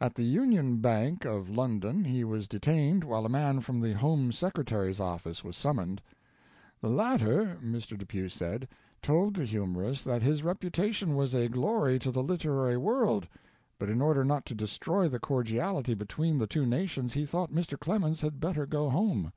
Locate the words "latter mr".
6.88-7.96